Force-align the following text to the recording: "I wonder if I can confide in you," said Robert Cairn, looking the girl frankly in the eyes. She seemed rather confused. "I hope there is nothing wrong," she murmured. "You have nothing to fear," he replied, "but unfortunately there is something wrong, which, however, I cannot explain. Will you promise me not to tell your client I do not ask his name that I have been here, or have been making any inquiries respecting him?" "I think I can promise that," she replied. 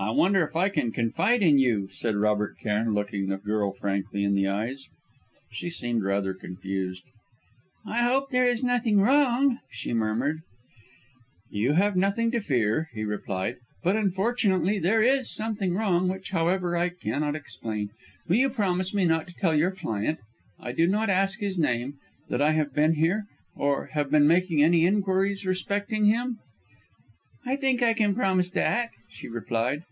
"I 0.00 0.10
wonder 0.12 0.44
if 0.46 0.54
I 0.54 0.68
can 0.68 0.92
confide 0.92 1.42
in 1.42 1.58
you," 1.58 1.88
said 1.90 2.14
Robert 2.14 2.56
Cairn, 2.62 2.92
looking 2.94 3.26
the 3.26 3.36
girl 3.36 3.72
frankly 3.72 4.22
in 4.22 4.36
the 4.36 4.46
eyes. 4.46 4.86
She 5.50 5.70
seemed 5.70 6.04
rather 6.04 6.34
confused. 6.34 7.02
"I 7.84 8.02
hope 8.04 8.30
there 8.30 8.44
is 8.44 8.62
nothing 8.62 9.00
wrong," 9.00 9.58
she 9.72 9.92
murmured. 9.92 10.42
"You 11.50 11.72
have 11.72 11.96
nothing 11.96 12.30
to 12.30 12.40
fear," 12.40 12.88
he 12.94 13.02
replied, 13.02 13.56
"but 13.82 13.96
unfortunately 13.96 14.78
there 14.78 15.02
is 15.02 15.34
something 15.34 15.74
wrong, 15.74 16.06
which, 16.06 16.30
however, 16.30 16.76
I 16.76 16.90
cannot 16.90 17.34
explain. 17.34 17.90
Will 18.28 18.36
you 18.36 18.50
promise 18.50 18.94
me 18.94 19.04
not 19.04 19.26
to 19.26 19.34
tell 19.34 19.58
your 19.58 19.72
client 19.72 20.20
I 20.60 20.70
do 20.70 20.86
not 20.86 21.10
ask 21.10 21.40
his 21.40 21.58
name 21.58 21.98
that 22.28 22.40
I 22.40 22.52
have 22.52 22.72
been 22.72 22.94
here, 22.94 23.24
or 23.56 23.86
have 23.94 24.12
been 24.12 24.28
making 24.28 24.62
any 24.62 24.86
inquiries 24.86 25.44
respecting 25.44 26.04
him?" 26.04 26.38
"I 27.44 27.56
think 27.56 27.82
I 27.82 27.94
can 27.94 28.14
promise 28.14 28.50
that," 28.50 28.90
she 29.08 29.26
replied. 29.26 29.82